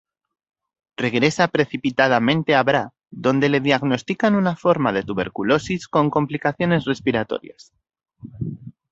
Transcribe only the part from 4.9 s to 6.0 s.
de tuberculosis